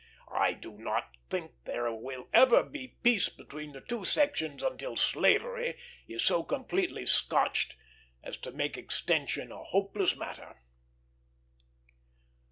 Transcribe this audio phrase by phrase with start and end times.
[0.33, 5.77] "I do not think there will ever be peace between the two sections until slavery
[6.07, 7.75] is so completely scotched
[8.23, 10.57] as to make extension a hopeless matter."